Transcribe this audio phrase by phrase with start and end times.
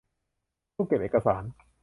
[0.75, 1.43] ตู้เก็บเอกสาร